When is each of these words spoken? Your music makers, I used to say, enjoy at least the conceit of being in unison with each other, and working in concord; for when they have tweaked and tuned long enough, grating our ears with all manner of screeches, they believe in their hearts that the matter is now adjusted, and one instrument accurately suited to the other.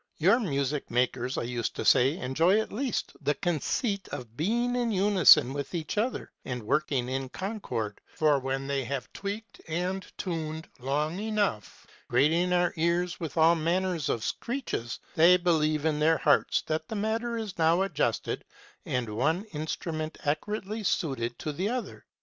Your 0.17 0.39
music 0.39 0.89
makers, 0.89 1.37
I 1.37 1.43
used 1.43 1.75
to 1.75 1.85
say, 1.85 2.17
enjoy 2.17 2.59
at 2.59 2.71
least 2.73 3.15
the 3.23 3.35
conceit 3.35 4.07
of 4.09 4.35
being 4.35 4.75
in 4.75 4.91
unison 4.91 5.53
with 5.53 5.75
each 5.75 5.95
other, 5.99 6.31
and 6.43 6.63
working 6.63 7.07
in 7.07 7.29
concord; 7.29 8.01
for 8.15 8.39
when 8.39 8.65
they 8.65 8.83
have 8.83 9.13
tweaked 9.13 9.61
and 9.67 10.03
tuned 10.17 10.67
long 10.79 11.19
enough, 11.19 11.85
grating 12.07 12.51
our 12.51 12.73
ears 12.77 13.19
with 13.19 13.37
all 13.37 13.53
manner 13.53 13.95
of 14.09 14.23
screeches, 14.23 14.97
they 15.13 15.37
believe 15.37 15.85
in 15.85 15.99
their 15.99 16.17
hearts 16.17 16.63
that 16.63 16.87
the 16.87 16.95
matter 16.95 17.37
is 17.37 17.59
now 17.59 17.83
adjusted, 17.83 18.43
and 18.87 19.07
one 19.07 19.45
instrument 19.53 20.17
accurately 20.25 20.81
suited 20.81 21.37
to 21.37 21.51
the 21.53 21.69
other. 21.69 22.07